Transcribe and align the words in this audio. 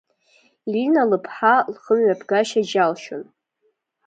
Ирина 0.67 1.03
лԥҳа 1.11 1.55
лхымҩаԥгашьа 1.73 2.61
џьалшьон. 2.69 3.23